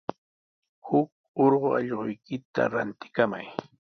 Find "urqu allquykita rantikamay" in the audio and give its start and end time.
1.43-3.47